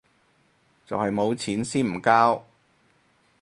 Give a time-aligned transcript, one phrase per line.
[0.87, 2.43] 就係冇錢先唔交